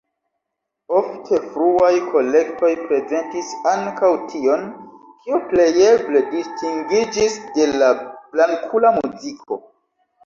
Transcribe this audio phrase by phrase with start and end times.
[0.99, 4.65] Ofte fruaj kolektoj prezentis ankaŭ tion,
[5.27, 9.65] kio plejeble distingiĝis de la blankula muziko.